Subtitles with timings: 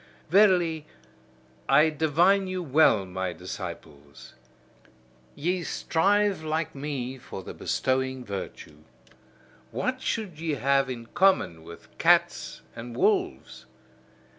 [0.31, 0.87] Verily,
[1.69, 4.33] I divine you well, my disciples:
[5.35, 8.79] ye strive like me for the bestowing virtue.
[9.69, 13.67] What should ye have in common with cats and wolves?